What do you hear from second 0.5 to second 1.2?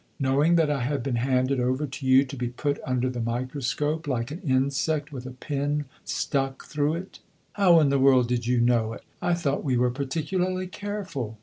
that I had been